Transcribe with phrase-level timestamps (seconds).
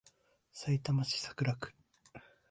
[0.51, 1.75] さいたま市桜区